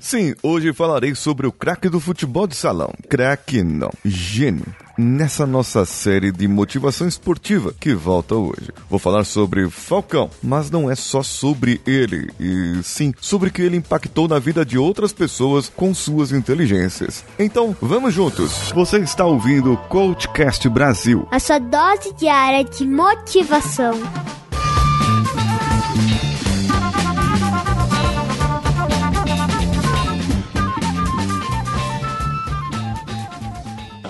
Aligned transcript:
Sim, 0.00 0.34
hoje 0.42 0.72
falarei 0.72 1.14
sobre 1.14 1.46
o 1.46 1.52
craque 1.52 1.88
do 1.88 2.00
futebol 2.00 2.46
de 2.46 2.56
salão. 2.56 2.90
Craque 3.08 3.62
não, 3.62 3.90
gênio. 4.02 4.64
Nessa 4.96 5.46
nossa 5.46 5.84
série 5.84 6.32
de 6.32 6.48
motivação 6.48 7.06
esportiva 7.06 7.74
que 7.78 7.94
volta 7.94 8.34
hoje. 8.34 8.70
Vou 8.88 8.98
falar 8.98 9.24
sobre 9.24 9.68
Falcão, 9.70 10.30
mas 10.42 10.70
não 10.70 10.90
é 10.90 10.94
só 10.94 11.22
sobre 11.22 11.80
ele, 11.86 12.30
e 12.40 12.82
sim 12.82 13.14
sobre 13.20 13.50
que 13.50 13.62
ele 13.62 13.76
impactou 13.76 14.26
na 14.26 14.38
vida 14.38 14.64
de 14.64 14.76
outras 14.76 15.12
pessoas 15.12 15.70
com 15.74 15.94
suas 15.94 16.32
inteligências. 16.32 17.24
Então, 17.38 17.76
vamos 17.80 18.12
juntos. 18.12 18.72
Você 18.74 18.98
está 18.98 19.24
ouvindo 19.24 19.72
o 19.72 19.76
Coachcast 19.76 20.68
Brasil. 20.68 21.28
A 21.30 21.38
sua 21.38 21.58
dose 21.58 22.12
diária 22.14 22.64
de 22.64 22.86
motivação. 22.86 23.94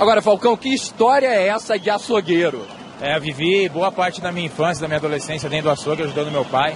Agora, 0.01 0.23
Falcão, 0.23 0.57
que 0.57 0.73
história 0.73 1.27
é 1.27 1.49
essa 1.49 1.79
de 1.79 1.91
açougueiro? 1.91 2.67
É, 3.03 3.21
vivi 3.21 3.69
boa 3.69 3.93
parte 3.93 4.19
da 4.19 4.33
minha 4.33 4.47
infância, 4.47 4.81
da 4.81 4.89
minha 4.89 4.97
adolescência 4.97 5.47
dentro 5.47 5.67
do 5.67 5.73
açougue, 5.73 6.05
ajudando 6.05 6.33
meu 6.33 6.43
pai, 6.43 6.75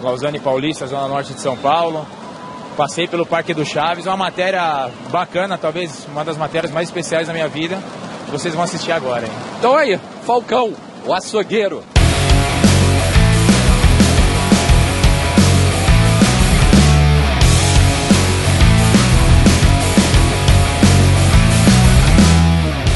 Lausanne 0.00 0.40
Paulista, 0.40 0.86
Zona 0.86 1.06
Norte 1.06 1.34
de 1.34 1.40
São 1.40 1.54
Paulo. 1.54 2.06
Passei 2.74 3.06
pelo 3.06 3.26
Parque 3.26 3.52
do 3.52 3.62
Chaves, 3.62 4.06
uma 4.06 4.16
matéria 4.16 4.88
bacana, 5.10 5.58
talvez 5.58 6.06
uma 6.10 6.24
das 6.24 6.38
matérias 6.38 6.72
mais 6.72 6.88
especiais 6.88 7.26
da 7.26 7.34
minha 7.34 7.46
vida. 7.46 7.78
Vocês 8.30 8.54
vão 8.54 8.64
assistir 8.64 8.92
agora, 8.92 9.26
hein? 9.26 9.32
Então 9.58 9.76
aí, 9.76 10.00
Falcão, 10.22 10.72
o 11.04 11.12
açougueiro. 11.12 11.84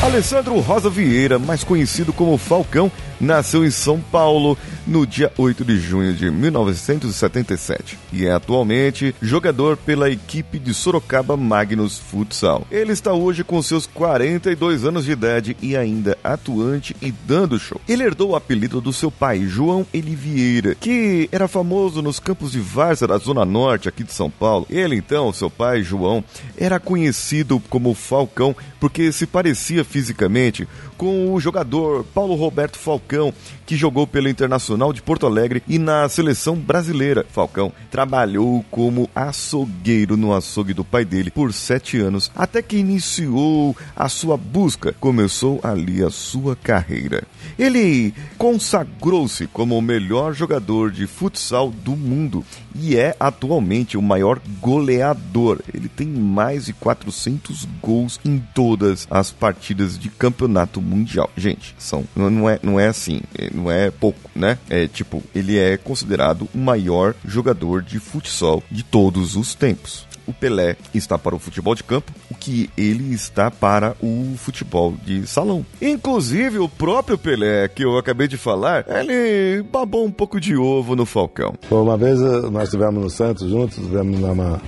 Alessandro 0.06 0.60
Rosa 0.60 0.88
Vieira, 0.88 1.36
mais 1.36 1.64
conhecido 1.64 2.12
como 2.12 2.38
Falcão, 2.38 2.92
nasceu 3.20 3.64
em 3.64 3.70
São 3.72 4.00
Paulo 4.00 4.56
no 4.86 5.04
dia 5.04 5.32
8 5.36 5.64
de 5.64 5.78
junho 5.78 6.14
de 6.14 6.30
1977 6.30 7.98
e 8.12 8.24
é 8.24 8.32
atualmente 8.32 9.14
jogador 9.20 9.76
pela 9.76 10.08
equipe 10.08 10.60
de 10.60 10.72
Sorocaba 10.72 11.36
Magnus 11.36 11.98
Futsal. 11.98 12.66
Ele 12.70 12.92
está 12.92 13.12
hoje 13.12 13.42
com 13.42 13.60
seus 13.60 13.84
42 13.86 14.84
anos 14.84 15.04
de 15.06 15.10
idade 15.10 15.56
e 15.60 15.76
ainda 15.76 16.16
atuante 16.22 16.94
e 17.02 17.10
dando 17.10 17.58
show. 17.58 17.80
Ele 17.88 18.04
herdou 18.04 18.30
o 18.30 18.36
apelido 18.36 18.80
do 18.80 18.92
seu 18.92 19.10
pai, 19.10 19.44
João 19.44 19.84
Elivieira, 19.92 20.76
que 20.76 21.28
era 21.32 21.48
famoso 21.48 22.00
nos 22.00 22.20
campos 22.20 22.52
de 22.52 22.60
várzea 22.60 23.08
da 23.08 23.18
Zona 23.18 23.44
Norte 23.44 23.88
aqui 23.88 24.04
de 24.04 24.12
São 24.12 24.30
Paulo. 24.30 24.66
Ele 24.70 24.94
então, 24.94 25.32
seu 25.32 25.50
pai, 25.50 25.82
João, 25.82 26.22
era 26.56 26.78
conhecido 26.78 27.60
como 27.68 27.92
Falcão 27.92 28.54
porque 28.78 29.10
se 29.10 29.26
parecia 29.26 29.82
fisicamente 29.96 30.68
com 30.98 31.32
o 31.32 31.40
jogador 31.40 32.04
Paulo 32.04 32.34
Roberto 32.34 32.78
Falcão, 32.78 33.32
que 33.64 33.76
jogou 33.76 34.06
pelo 34.06 34.28
Internacional 34.28 34.92
de 34.92 35.00
Porto 35.00 35.26
Alegre 35.26 35.62
e 35.66 35.78
na 35.78 36.06
seleção 36.06 36.54
brasileira. 36.54 37.24
Falcão 37.30 37.72
trabalhou 37.90 38.62
como 38.70 39.08
açougueiro 39.14 40.14
no 40.16 40.34
açougue 40.34 40.74
do 40.74 40.84
pai 40.84 41.04
dele 41.04 41.30
por 41.30 41.50
sete 41.52 41.98
anos, 41.98 42.30
até 42.36 42.60
que 42.60 42.76
iniciou 42.76 43.74
a 43.94 44.08
sua 44.08 44.36
busca. 44.36 44.94
Começou 45.00 45.60
ali 45.62 46.02
a 46.02 46.10
sua 46.10 46.54
carreira. 46.54 47.24
Ele 47.58 48.12
consagrou-se 48.36 49.46
como 49.46 49.78
o 49.78 49.82
melhor 49.82 50.34
jogador 50.34 50.90
de 50.90 51.06
futsal 51.06 51.70
do 51.70 51.96
mundo 51.96 52.44
e 52.74 52.96
é 52.96 53.16
atualmente 53.18 53.96
o 53.96 54.02
maior 54.02 54.40
goleador. 54.60 55.60
Ele 55.72 55.88
tem 55.88 56.06
mais 56.06 56.66
de 56.66 56.72
400 56.74 57.66
gols 57.80 58.20
em 58.24 58.38
todas 58.54 59.06
as 59.10 59.30
partidas 59.30 59.85
de 59.98 60.08
campeonato 60.08 60.80
mundial. 60.80 61.30
Gente, 61.36 61.74
são 61.78 62.04
não 62.14 62.48
é 62.48 62.58
não 62.62 62.80
é 62.80 62.88
assim, 62.88 63.20
é, 63.38 63.50
não 63.52 63.70
é 63.70 63.90
pouco, 63.90 64.18
né? 64.34 64.58
É 64.68 64.86
tipo, 64.86 65.22
ele 65.34 65.58
é 65.58 65.76
considerado 65.76 66.48
o 66.54 66.58
maior 66.58 67.14
jogador 67.24 67.82
de 67.82 67.98
futsal 67.98 68.62
de 68.70 68.82
todos 68.82 69.36
os 69.36 69.54
tempos 69.54 70.06
o 70.26 70.32
Pelé 70.32 70.76
está 70.92 71.16
para 71.16 71.34
o 71.34 71.38
futebol 71.38 71.74
de 71.74 71.84
campo, 71.84 72.12
o 72.30 72.34
que 72.34 72.68
ele 72.76 73.14
está 73.14 73.50
para 73.50 73.96
o 74.02 74.34
futebol 74.36 74.94
de 75.04 75.26
salão. 75.26 75.64
Inclusive, 75.80 76.58
o 76.58 76.68
próprio 76.68 77.16
Pelé, 77.16 77.68
que 77.68 77.84
eu 77.84 77.96
acabei 77.96 78.26
de 78.26 78.36
falar, 78.36 78.84
ele 78.88 79.62
babou 79.62 80.04
um 80.04 80.10
pouco 80.10 80.40
de 80.40 80.56
ovo 80.56 80.96
no 80.96 81.06
Falcão. 81.06 81.54
Uma 81.70 81.96
vez 81.96 82.20
eh, 82.20 82.50
nós 82.50 82.64
estivemos 82.64 83.02
no 83.02 83.10
Santos 83.10 83.48
juntos, 83.48 83.76
tivemos 83.76 84.18
numa 84.18 84.60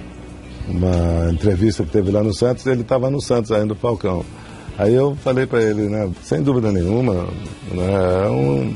uma 0.69 1.33
entrevista 1.33 1.83
que 1.83 1.91
teve 1.91 2.11
lá 2.11 2.23
no 2.23 2.35
Santos, 2.35 2.67
ele 2.67 2.83
estava 2.83 3.11
no 3.11 3.23
Santos 3.23 3.51
ainda, 3.51 3.73
o 3.73 3.77
Falcão. 3.77 4.25
Aí 4.79 4.95
eu 4.95 5.17
falei 5.17 5.45
para 5.45 5.61
ele, 5.61 5.89
né, 5.89 6.09
sem 6.23 6.41
dúvida 6.41 6.71
nenhuma, 6.71 7.15
né, 7.73 8.27
é 8.27 8.31
um 8.31 8.75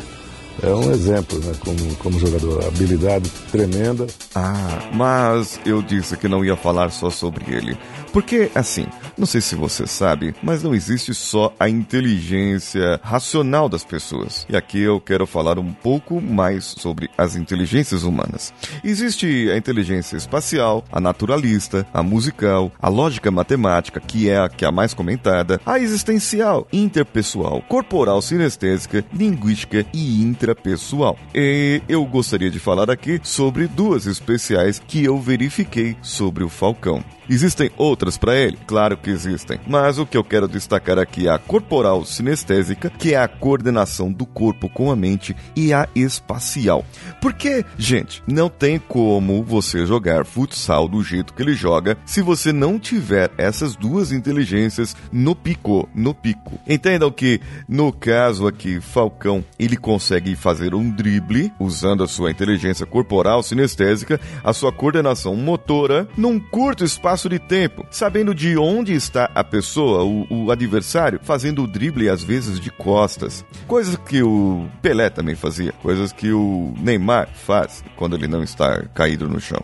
é 0.62 0.74
um 0.74 0.90
exemplo, 0.90 1.38
né, 1.38 1.52
como, 1.60 1.96
como 1.96 2.18
jogador. 2.18 2.64
Habilidade 2.64 3.30
tremenda. 3.50 4.06
Ah, 4.34 4.90
mas 4.92 5.60
eu 5.64 5.82
disse 5.82 6.16
que 6.16 6.28
não 6.28 6.44
ia 6.44 6.56
falar 6.56 6.90
só 6.90 7.10
sobre 7.10 7.54
ele. 7.54 7.76
Porque, 8.12 8.50
assim, 8.54 8.86
não 9.16 9.26
sei 9.26 9.40
se 9.40 9.54
você 9.54 9.86
sabe, 9.86 10.34
mas 10.42 10.62
não 10.62 10.74
existe 10.74 11.14
só 11.14 11.54
a 11.58 11.68
inteligência 11.68 13.00
racional 13.02 13.68
das 13.68 13.84
pessoas. 13.84 14.46
E 14.50 14.56
aqui 14.56 14.80
eu 14.80 15.00
quero 15.00 15.26
falar 15.26 15.58
um 15.58 15.72
pouco 15.72 16.20
mais 16.20 16.64
sobre 16.64 17.08
as 17.16 17.36
inteligências 17.36 18.02
humanas. 18.02 18.52
Existe 18.84 19.50
a 19.50 19.56
inteligência 19.56 20.16
espacial, 20.16 20.84
a 20.92 21.00
naturalista, 21.00 21.86
a 21.92 22.02
musical, 22.02 22.70
a 22.80 22.88
lógica 22.88 23.30
matemática, 23.30 24.00
que 24.00 24.28
é 24.28 24.38
a 24.38 24.48
que 24.48 24.64
é 24.64 24.68
a 24.68 24.72
mais 24.72 24.92
comentada, 24.92 25.60
a 25.64 25.78
existencial, 25.78 26.66
interpessoal, 26.72 27.62
corporal 27.62 28.20
sinestésica, 28.20 29.04
linguística 29.12 29.86
e 29.92 30.22
intrapessoal. 30.42 31.16
E 31.34 31.80
eu 31.88 32.04
gostaria 32.04 32.50
de 32.50 32.58
falar 32.58 32.90
aqui 32.90 33.20
sobre 33.22 33.68
duas 33.68 34.06
especiais 34.06 34.82
que 34.86 35.04
eu 35.04 35.18
verifiquei 35.20 35.96
sobre 36.02 36.42
o 36.42 36.48
Falcão. 36.48 37.04
Existem 37.30 37.70
outras 37.76 38.18
para 38.18 38.36
ele? 38.36 38.58
Claro 38.66 38.96
que 38.96 39.08
existem. 39.08 39.58
Mas 39.66 39.98
o 39.98 40.04
que 40.04 40.16
eu 40.16 40.24
quero 40.24 40.48
destacar 40.48 40.98
aqui 40.98 41.28
é 41.28 41.30
a 41.30 41.38
corporal 41.38 42.04
sinestésica, 42.04 42.90
que 42.90 43.14
é 43.14 43.16
a 43.16 43.28
coordenação 43.28 44.12
do 44.12 44.26
corpo 44.26 44.68
com 44.68 44.90
a 44.90 44.96
mente, 44.96 45.34
e 45.54 45.72
a 45.72 45.88
espacial. 45.94 46.84
Porque, 47.20 47.64
gente, 47.78 48.22
não 48.26 48.48
tem 48.48 48.78
como 48.78 49.42
você 49.44 49.86
jogar 49.86 50.26
futsal 50.26 50.88
do 50.88 51.02
jeito 51.02 51.32
que 51.32 51.42
ele 51.42 51.54
joga 51.54 51.96
se 52.04 52.20
você 52.20 52.52
não 52.52 52.78
tiver 52.78 53.30
essas 53.38 53.76
duas 53.76 54.10
inteligências 54.12 54.96
no 55.12 55.34
pico, 55.34 55.88
no 55.94 56.12
pico. 56.12 56.58
Entendam 56.68 57.10
que, 57.10 57.40
no 57.68 57.92
caso 57.92 58.46
aqui, 58.46 58.80
Falcão, 58.80 59.44
ele 59.58 59.76
consegue 59.76 60.31
fazer 60.36 60.74
um 60.74 60.90
drible 60.90 61.52
usando 61.58 62.02
a 62.02 62.08
sua 62.08 62.30
inteligência 62.30 62.86
corporal 62.86 63.42
sinestésica, 63.42 64.20
a 64.42 64.52
sua 64.52 64.72
coordenação 64.72 65.34
motora, 65.36 66.08
num 66.16 66.38
curto 66.38 66.84
espaço 66.84 67.28
de 67.28 67.38
tempo, 67.38 67.86
sabendo 67.90 68.34
de 68.34 68.56
onde 68.56 68.94
está 68.94 69.30
a 69.34 69.44
pessoa, 69.44 70.04
o, 70.04 70.44
o 70.46 70.50
adversário, 70.50 71.20
fazendo 71.22 71.62
o 71.62 71.66
drible 71.66 72.08
às 72.08 72.22
vezes 72.22 72.58
de 72.58 72.70
costas. 72.70 73.44
Coisas 73.66 73.96
que 73.96 74.22
o 74.22 74.68
Pelé 74.80 75.10
também 75.10 75.34
fazia, 75.34 75.72
coisas 75.82 76.12
que 76.12 76.32
o 76.32 76.74
Neymar 76.78 77.28
faz 77.34 77.84
quando 77.96 78.16
ele 78.16 78.26
não 78.26 78.42
está 78.42 78.82
caído 78.94 79.28
no 79.28 79.40
chão. 79.40 79.62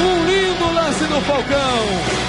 Um 0.00 0.26
lindo 0.26 0.72
lance 0.74 1.04
do 1.04 1.20
Falcão! 1.22 2.21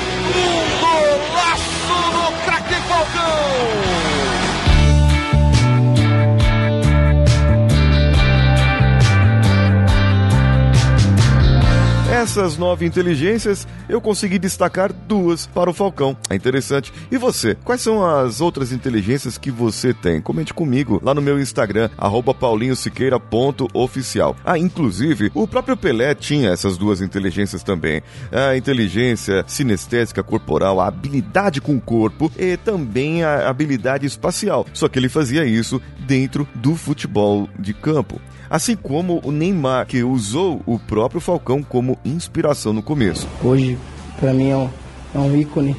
Dessas 12.33 12.57
nove 12.57 12.83
inteligências, 12.83 13.67
eu 13.87 14.01
consegui 14.01 14.39
destacar 14.39 14.91
duas 14.91 15.45
para 15.45 15.69
o 15.69 15.73
Falcão. 15.73 16.17
É 16.31 16.35
interessante. 16.35 16.91
E 17.11 17.17
você? 17.17 17.53
Quais 17.63 17.79
são 17.79 18.03
as 18.03 18.41
outras 18.41 18.71
inteligências 18.71 19.37
que 19.37 19.51
você 19.51 19.93
tem? 19.93 20.19
Comente 20.19 20.51
comigo 20.51 20.99
lá 21.03 21.13
no 21.13 21.21
meu 21.21 21.39
Instagram, 21.39 21.91
paulinhosiqueira.oficial. 22.39 24.35
Ah, 24.43 24.57
inclusive, 24.57 25.29
o 25.35 25.47
próprio 25.47 25.77
Pelé 25.77 26.15
tinha 26.15 26.49
essas 26.49 26.75
duas 26.75 27.01
inteligências 27.01 27.61
também. 27.61 28.01
A 28.31 28.57
inteligência 28.57 29.45
sinestésica 29.45 30.23
corporal, 30.23 30.81
a 30.81 30.87
habilidade 30.87 31.61
com 31.61 31.75
o 31.75 31.81
corpo 31.81 32.31
e 32.35 32.57
também 32.57 33.23
a 33.23 33.47
habilidade 33.47 34.07
espacial. 34.07 34.65
Só 34.73 34.87
que 34.87 34.97
ele 34.97 35.07
fazia 35.07 35.45
isso 35.45 35.79
dentro 35.99 36.47
do 36.55 36.75
futebol 36.75 37.47
de 37.59 37.75
campo 37.75 38.19
assim 38.53 38.75
como 38.75 39.19
o 39.23 39.31
Neymar, 39.31 39.87
que 39.87 40.03
usou 40.03 40.61
o 40.67 40.77
próprio 40.77 41.19
Falcão 41.19 41.63
como 41.63 41.97
inspiração 42.23 42.73
no 42.73 42.81
começo. 42.81 43.27
Hoje, 43.43 43.77
para 44.19 44.33
mim, 44.33 44.49
é 44.49 44.57
um, 44.57 44.69
é 45.13 45.17
um 45.17 45.37
ícone 45.37 45.75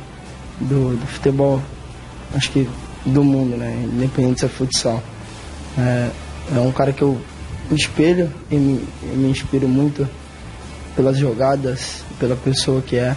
do, 0.61 0.96
do, 0.96 1.06
futebol, 1.06 1.61
acho 2.35 2.50
que 2.50 2.69
do 3.05 3.25
mundo, 3.25 3.56
né? 3.56 3.88
Independente 3.93 4.41
se 4.41 4.46
é 4.46 4.49
futsal. 4.49 5.02
É, 5.79 6.11
é 6.55 6.61
um 6.61 6.73
cara 6.73 6.93
que 6.93 7.02
eu 7.02 7.20
me 7.70 7.76
espelho 7.76 8.31
e 8.50 8.56
me, 8.56 8.85
me 9.02 9.31
inspiro 9.31 9.69
muito 9.69 10.08
pelas 10.94 11.17
jogadas, 11.17 12.05
pela 12.19 12.37
pessoa 12.37 12.81
que 12.81 12.96
é. 12.96 13.17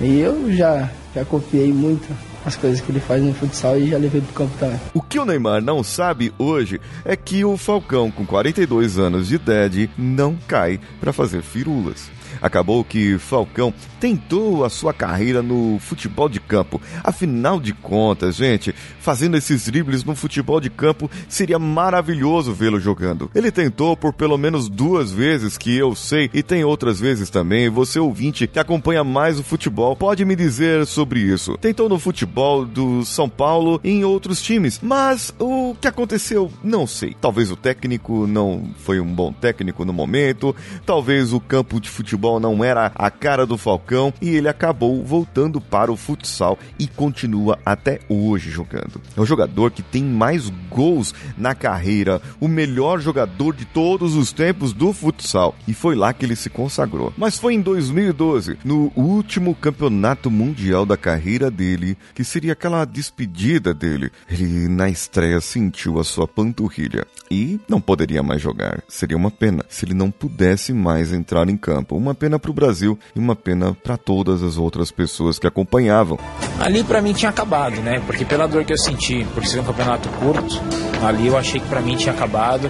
E 0.00 0.20
eu 0.20 0.52
já, 0.54 0.90
já 1.14 1.24
copiei 1.24 1.72
muito 1.72 2.08
as 2.44 2.56
coisas 2.56 2.80
que 2.80 2.90
ele 2.90 3.00
faz 3.00 3.22
no 3.22 3.32
futsal 3.34 3.78
e 3.78 3.88
já 3.90 3.98
levei 3.98 4.20
pro 4.20 4.32
campo 4.32 4.52
também. 4.58 4.80
O 4.94 5.02
que 5.02 5.18
o 5.18 5.24
Neymar 5.24 5.62
não 5.62 5.82
sabe 5.84 6.32
hoje 6.38 6.80
é 7.04 7.14
que 7.14 7.44
o 7.44 7.56
Falcão, 7.56 8.10
com 8.10 8.26
42 8.26 8.98
anos 8.98 9.28
de 9.28 9.36
idade, 9.36 9.90
não 9.96 10.36
cai 10.48 10.80
para 11.00 11.12
fazer 11.12 11.42
firulas. 11.42 12.10
Acabou 12.40 12.84
que 12.84 13.18
Falcão 13.18 13.72
tentou 14.00 14.64
a 14.64 14.70
sua 14.70 14.92
carreira 14.92 15.42
no 15.42 15.78
futebol 15.80 16.28
de 16.28 16.40
campo. 16.40 16.80
Afinal 17.04 17.60
de 17.60 17.72
contas, 17.72 18.36
gente, 18.36 18.74
fazendo 19.00 19.36
esses 19.36 19.66
dribles 19.66 20.04
no 20.04 20.14
futebol 20.14 20.60
de 20.60 20.70
campo 20.70 21.10
seria 21.28 21.58
maravilhoso 21.58 22.52
vê-lo 22.52 22.80
jogando. 22.80 23.30
Ele 23.34 23.50
tentou 23.50 23.96
por 23.96 24.12
pelo 24.12 24.38
menos 24.38 24.68
duas 24.68 25.10
vezes, 25.10 25.58
que 25.58 25.76
eu 25.76 25.94
sei, 25.94 26.30
e 26.32 26.42
tem 26.42 26.64
outras 26.64 27.00
vezes 27.00 27.30
também. 27.30 27.68
Você 27.68 27.98
ouvinte 27.98 28.46
que 28.46 28.58
acompanha 28.58 29.04
mais 29.04 29.38
o 29.38 29.42
futebol 29.42 29.96
pode 29.96 30.24
me 30.24 30.36
dizer 30.36 30.86
sobre 30.86 31.20
isso. 31.20 31.56
Tentou 31.58 31.88
no 31.88 31.98
futebol 31.98 32.64
do 32.64 33.04
São 33.04 33.28
Paulo 33.28 33.80
e 33.82 33.90
em 33.90 34.04
outros 34.04 34.40
times, 34.40 34.80
mas 34.82 35.34
o 35.38 35.74
que 35.80 35.88
aconteceu? 35.88 36.50
Não 36.62 36.86
sei. 36.86 37.16
Talvez 37.20 37.50
o 37.50 37.56
técnico 37.56 38.26
não 38.26 38.70
foi 38.78 39.00
um 39.00 39.12
bom 39.14 39.32
técnico 39.32 39.84
no 39.84 39.92
momento, 39.92 40.54
talvez 40.86 41.32
o 41.32 41.40
campo 41.40 41.80
de 41.80 41.88
futebol 41.88 42.21
não 42.40 42.64
era 42.64 42.92
a 42.94 43.10
cara 43.10 43.46
do 43.46 43.58
Falcão 43.58 44.12
e 44.20 44.30
ele 44.30 44.48
acabou 44.48 45.04
voltando 45.04 45.60
para 45.60 45.90
o 45.90 45.96
futsal 45.96 46.58
e 46.78 46.86
continua 46.86 47.58
até 47.64 48.00
hoje 48.08 48.50
jogando. 48.50 49.00
É 49.16 49.20
o 49.20 49.26
jogador 49.26 49.70
que 49.70 49.82
tem 49.82 50.02
mais 50.04 50.48
gols 50.70 51.14
na 51.36 51.54
carreira, 51.54 52.20
o 52.40 52.48
melhor 52.48 53.00
jogador 53.00 53.54
de 53.54 53.64
todos 53.64 54.14
os 54.14 54.32
tempos 54.32 54.72
do 54.72 54.92
futsal 54.92 55.54
e 55.66 55.74
foi 55.74 55.94
lá 55.94 56.12
que 56.12 56.24
ele 56.24 56.36
se 56.36 56.48
consagrou. 56.48 57.12
Mas 57.16 57.38
foi 57.38 57.54
em 57.54 57.60
2012, 57.60 58.58
no 58.64 58.92
último 58.94 59.54
campeonato 59.54 60.30
mundial 60.30 60.86
da 60.86 60.96
carreira 60.96 61.50
dele, 61.50 61.96
que 62.14 62.24
seria 62.24 62.52
aquela 62.52 62.84
despedida 62.84 63.74
dele. 63.74 64.10
Ele 64.28 64.68
na 64.68 64.88
estreia 64.88 65.40
sentiu 65.40 65.98
a 65.98 66.04
sua 66.04 66.26
panturrilha 66.26 67.06
e 67.30 67.58
não 67.68 67.80
poderia 67.80 68.22
mais 68.22 68.40
jogar. 68.40 68.82
Seria 68.88 69.16
uma 69.16 69.30
pena 69.30 69.64
se 69.68 69.84
ele 69.84 69.94
não 69.94 70.10
pudesse 70.10 70.72
mais 70.72 71.12
entrar 71.12 71.48
em 71.48 71.56
campo. 71.56 71.96
Uma 71.96 72.11
pena 72.14 72.38
para 72.38 72.50
o 72.50 72.54
Brasil 72.54 72.98
e 73.14 73.18
uma 73.18 73.34
pena 73.34 73.74
para 73.82 73.96
todas 73.96 74.42
as 74.42 74.56
outras 74.56 74.90
pessoas 74.90 75.38
que 75.38 75.46
acompanhavam. 75.46 76.18
Ali 76.60 76.84
para 76.84 77.00
mim 77.00 77.12
tinha 77.12 77.30
acabado, 77.30 77.80
né? 77.80 78.00
Porque 78.06 78.24
pela 78.24 78.46
dor 78.46 78.64
que 78.64 78.72
eu 78.72 78.78
senti, 78.78 79.24
por 79.34 79.44
ser 79.44 79.60
um 79.60 79.64
campeonato 79.64 80.08
curto, 80.10 80.60
ali 81.06 81.26
eu 81.26 81.36
achei 81.36 81.60
que 81.60 81.68
para 81.68 81.80
mim 81.80 81.96
tinha 81.96 82.14
acabado. 82.14 82.68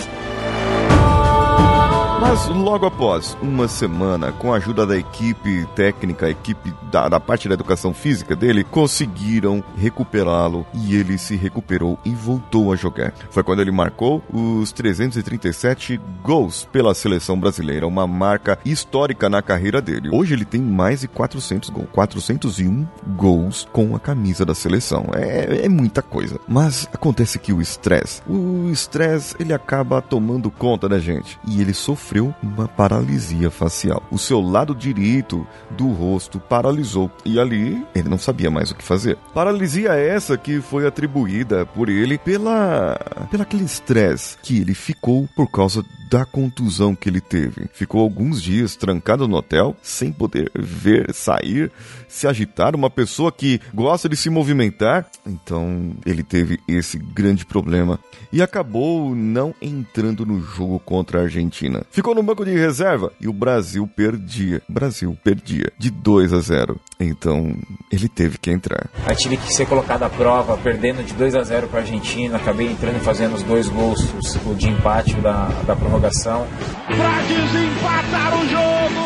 Mas 2.22 2.46
logo 2.46 2.86
após 2.86 3.36
uma 3.42 3.66
semana, 3.66 4.30
com 4.30 4.54
a 4.54 4.56
ajuda 4.56 4.86
da 4.86 4.96
equipe 4.96 5.66
técnica, 5.74 6.30
equipe 6.30 6.72
da, 6.88 7.08
da 7.08 7.19
parte 7.19 7.48
da 7.48 7.54
educação 7.54 7.92
física 7.92 8.36
dele, 8.36 8.62
conseguiram 8.62 9.62
recuperá-lo 9.76 10.64
e 10.72 10.94
ele 10.94 11.19
se 11.19 11.34
recuperou 11.34 11.98
e 12.04 12.10
voltou 12.14 12.72
a 12.72 12.76
jogar. 12.76 13.12
Foi 13.28 13.42
quando 13.42 13.60
ele 13.60 13.72
marcou 13.72 14.22
os 14.32 14.70
337 14.70 16.00
gols 16.22 16.66
pela 16.70 16.94
seleção 16.94 17.38
brasileira, 17.38 17.88
uma 17.88 18.06
marca 18.06 18.56
histórica 18.64 19.28
na 19.28 19.42
carreira 19.42 19.82
dele. 19.82 20.08
Hoje 20.12 20.32
ele 20.32 20.44
tem 20.44 20.62
mais 20.62 21.00
de 21.00 21.08
400 21.08 21.70
gols, 21.70 21.88
401 21.90 22.86
gols 23.16 23.66
com 23.72 23.96
a 23.96 23.98
camisa 23.98 24.46
da 24.46 24.54
seleção. 24.54 25.06
É, 25.12 25.66
é 25.66 25.68
muita 25.68 26.00
coisa. 26.00 26.38
Mas 26.46 26.88
acontece 26.94 27.40
que 27.40 27.52
o 27.52 27.60
estresse, 27.60 28.22
o 28.28 28.70
estresse 28.70 29.34
ele 29.40 29.52
acaba 29.52 30.00
tomando 30.00 30.52
conta 30.52 30.88
da 30.88 31.00
gente 31.00 31.36
e 31.48 31.60
ele 31.60 31.75
sofreu 31.75 32.12
sofreu 32.12 32.35
uma 32.43 32.69
paralisia 32.69 33.50
facial. 33.50 34.03
O 34.11 34.19
seu 34.19 34.41
lado 34.41 34.75
direito 34.75 35.47
do 35.70 35.88
rosto 35.88 36.38
paralisou 36.38 37.11
e 37.25 37.41
ali 37.41 37.82
ele 37.94 38.09
não 38.09 38.19
sabia 38.19 38.50
mais 38.50 38.70
o 38.70 38.75
que 38.75 38.85
fazer. 38.85 39.17
Paralisia 39.32 39.93
essa 39.93 40.37
que 40.37 40.61
foi 40.61 40.87
atribuída 40.87 41.64
por 41.64 41.88
ele 41.88 42.19
pela 42.19 42.99
pela 43.31 43.44
aquele 43.44 43.64
estresse 43.64 44.37
que 44.43 44.61
ele 44.61 44.75
ficou 44.75 45.26
por 45.35 45.50
causa 45.50 45.82
da 46.12 46.26
contusão 46.26 46.94
que 46.94 47.09
ele 47.09 47.23
teve. 47.23 47.70
Ficou 47.73 48.03
alguns 48.03 48.43
dias 48.43 48.76
trancado 48.76 49.26
no 49.26 49.38
hotel, 49.38 49.75
sem 49.81 50.12
poder 50.12 50.53
ver, 50.55 51.14
sair, 51.14 51.73
se 52.06 52.26
agitar. 52.26 52.76
Uma 52.76 52.91
pessoa 52.91 53.32
que 53.32 53.59
gosta 53.73 54.11
de 54.11 54.17
se 54.17 54.29
movimentar. 54.29 55.06
Então 55.26 55.97
ele 56.05 56.23
teve 56.23 56.61
esse 56.69 56.99
grande 56.99 57.47
problema 57.47 57.99
e 58.31 58.43
acabou 58.43 59.14
não 59.14 59.55
entrando 59.62 60.26
no 60.26 60.38
jogo 60.43 60.79
contra 60.79 61.20
a 61.20 61.23
Argentina. 61.23 61.82
Ficou 61.91 62.01
no 62.14 62.22
banco 62.22 62.44
de 62.44 62.52
reserva 62.52 63.12
e 63.20 63.28
o 63.28 63.32
Brasil 63.32 63.88
perdia. 63.96 64.60
O 64.69 64.72
Brasil 64.72 65.16
perdia 65.25 65.72
de 65.78 65.90
2 65.90 66.32
a 66.32 66.40
0. 66.40 66.81
Então 67.00 67.54
ele 67.90 68.08
teve 68.08 68.38
que 68.38 68.50
entrar. 68.50 68.88
Aí 69.06 69.16
tive 69.16 69.37
que 69.37 69.52
ser 69.52 69.66
colocado 69.66 70.02
à 70.02 70.10
prova, 70.10 70.56
perdendo 70.58 71.02
de 71.04 71.14
2 71.14 71.34
a 71.34 71.43
0 71.43 71.69
para 71.69 71.81
a 71.81 71.82
Argentina. 71.82 72.37
Acabei 72.37 72.66
entrando 72.69 72.96
e 72.96 73.00
fazendo 73.00 73.34
os 73.34 73.43
dois 73.43 73.69
gols, 73.69 74.00
o 74.46 74.54
de 74.54 74.69
empate 74.69 75.14
da, 75.16 75.49
da 75.66 75.75
prorrogação 75.75 76.02
prorrogação. 76.02 76.46
Para 76.87 77.22
desempatar 77.22 78.34
o 78.34 78.49
jogo, 78.49 79.02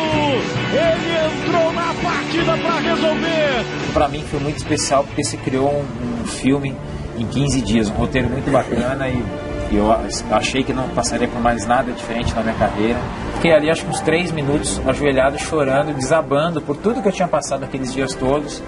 ele 0.73 1.45
entrou 1.45 1.73
na 1.73 1.93
partida 2.01 2.57
para 2.57 2.79
resolver. 2.79 3.93
Para 3.93 4.07
mim 4.07 4.23
foi 4.23 4.39
muito 4.39 4.57
especial 4.57 5.03
porque 5.03 5.23
se 5.23 5.37
criou 5.37 5.71
um, 5.71 6.21
um, 6.21 6.25
filme 6.25 6.75
em 7.17 7.25
15 7.25 7.61
dias, 7.61 7.89
um 7.89 7.93
roteiro 7.93 8.29
muito 8.29 8.49
bacana 8.51 9.07
e, 9.07 9.23
e 9.71 9.75
eu 9.75 9.87
achei 10.31 10.63
que 10.63 10.73
não 10.73 10.87
passaria 10.89 11.27
por 11.27 11.41
mais 11.41 11.65
nada 11.65 11.91
diferente 11.91 12.33
na 12.33 12.41
minha 12.41 12.55
carreira. 12.55 12.99
Fiquei 13.35 13.53
ali 13.53 13.69
acho 13.69 13.83
que 13.83 13.89
uns 13.89 14.01
3 14.01 14.31
minutos 14.31 14.81
ajoelhado, 14.85 15.37
chorando, 15.37 15.93
desabando 15.93 16.61
por 16.61 16.77
tudo 16.77 17.01
que 17.01 17.07
eu 17.07 17.11
tinha 17.11 17.27
passado 17.27 17.63
aqueles 17.63 17.93
dias 17.93 18.13
todos 18.15 18.61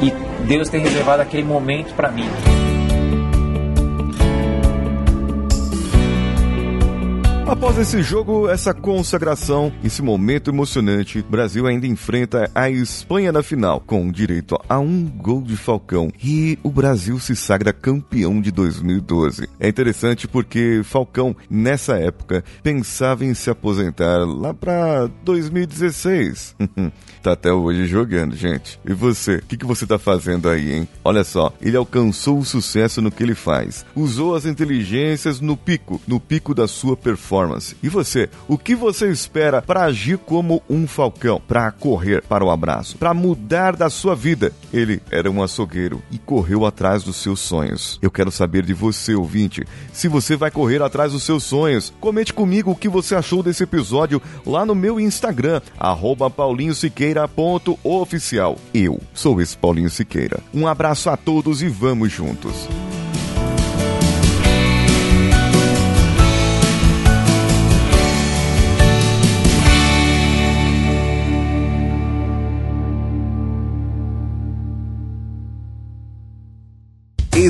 e 0.00 0.10
Deus 0.44 0.68
ter 0.68 0.78
reservado 0.78 1.22
aquele 1.22 1.44
momento 1.44 1.94
para 1.94 2.10
mim. 2.10 2.28
Após 7.52 7.76
esse 7.76 8.02
jogo, 8.02 8.48
essa 8.48 8.72
consagração, 8.72 9.70
esse 9.84 10.00
momento 10.00 10.50
emocionante, 10.50 11.18
o 11.18 11.22
Brasil 11.22 11.66
ainda 11.66 11.86
enfrenta 11.86 12.50
a 12.54 12.70
Espanha 12.70 13.30
na 13.30 13.42
final, 13.42 13.78
com 13.78 14.10
direito 14.10 14.58
a 14.66 14.78
um 14.78 15.04
gol 15.04 15.42
de 15.42 15.54
Falcão. 15.54 16.10
E 16.24 16.58
o 16.62 16.70
Brasil 16.70 17.18
se 17.18 17.36
sagra 17.36 17.70
campeão 17.70 18.40
de 18.40 18.50
2012. 18.50 19.50
É 19.60 19.68
interessante 19.68 20.26
porque 20.26 20.80
Falcão, 20.82 21.36
nessa 21.50 21.98
época, 21.98 22.42
pensava 22.62 23.22
em 23.22 23.34
se 23.34 23.50
aposentar 23.50 24.24
lá 24.26 24.54
para 24.54 25.10
2016. 25.22 26.56
tá 27.22 27.32
até 27.32 27.52
hoje 27.52 27.84
jogando, 27.84 28.34
gente. 28.34 28.80
E 28.82 28.94
você? 28.94 29.36
O 29.36 29.42
que, 29.42 29.58
que 29.58 29.66
você 29.66 29.86
tá 29.86 29.98
fazendo 29.98 30.48
aí, 30.48 30.72
hein? 30.72 30.88
Olha 31.04 31.22
só, 31.22 31.52
ele 31.60 31.76
alcançou 31.76 32.38
o 32.38 32.46
sucesso 32.46 33.02
no 33.02 33.10
que 33.10 33.22
ele 33.22 33.34
faz. 33.34 33.84
Usou 33.94 34.34
as 34.34 34.46
inteligências 34.46 35.38
no 35.38 35.54
pico, 35.54 36.00
no 36.08 36.18
pico 36.18 36.54
da 36.54 36.66
sua 36.66 36.96
performance 36.96 37.41
performance. 37.42 37.76
E 37.82 37.88
você, 37.88 38.28
o 38.46 38.56
que 38.56 38.72
você 38.74 39.10
espera 39.10 39.60
para 39.60 39.84
agir 39.84 40.16
como 40.18 40.62
um 40.68 40.86
falcão, 40.86 41.42
para 41.46 41.72
correr 41.72 42.22
para 42.22 42.44
o 42.44 42.50
abraço, 42.50 42.98
para 42.98 43.14
mudar 43.14 43.76
da 43.76 43.88
sua 43.90 44.14
vida? 44.14 44.52
Ele 44.72 45.02
era 45.10 45.28
um 45.30 45.42
açougueiro 45.42 46.02
e 46.10 46.16
correu 46.18 46.64
atrás 46.64 47.02
dos 47.02 47.16
seus 47.16 47.40
sonhos. 47.40 47.98
Eu 48.00 48.10
quero 48.10 48.30
saber 48.30 48.64
de 48.64 48.72
você, 48.72 49.14
ouvinte, 49.14 49.62
se 49.92 50.08
você 50.08 50.34
vai 50.36 50.50
correr 50.50 50.80
atrás 50.82 51.12
dos 51.12 51.22
seus 51.22 51.44
sonhos. 51.44 51.92
Comente 52.00 52.32
comigo 52.32 52.70
o 52.70 52.76
que 52.76 52.88
você 52.88 53.14
achou 53.14 53.42
desse 53.42 53.64
episódio 53.64 54.22
lá 54.46 54.64
no 54.64 54.74
meu 54.74 54.98
Instagram, 54.98 55.60
paulinhosiqueira.oficial. 56.36 58.56
Eu 58.72 58.98
sou 59.14 59.38
esse 59.40 59.56
Paulinho 59.56 59.90
Siqueira. 59.90 60.40
Um 60.54 60.66
abraço 60.66 61.10
a 61.10 61.16
todos 61.16 61.62
e 61.62 61.68
vamos 61.68 62.12
juntos. 62.12 62.68